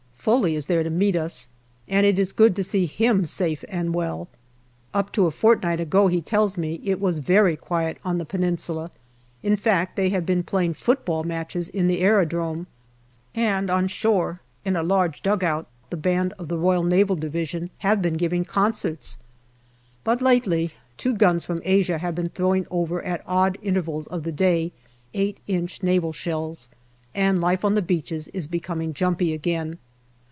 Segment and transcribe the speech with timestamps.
[0.21, 1.47] Foley is there to meet us,
[1.87, 4.27] and it is good to see him safe and well.
[4.93, 8.91] Up to a fortnight ago, he tells me, it was very quiet on the Peninsula
[9.41, 12.67] in fact, they have been playing 302 GALLIPOLI DIARY football matches in the aerodrome,
[13.33, 17.67] and on shore, in a large dugout, the band of the R.N.D.
[17.79, 19.17] have been giving concerts.
[20.03, 24.21] But lately two guns from Asia have been throw ing over at odd intervals of
[24.21, 24.71] the day
[25.15, 26.69] 8 inch Naval shells,
[27.15, 29.79] and life on the beaches is becoming jumpy again.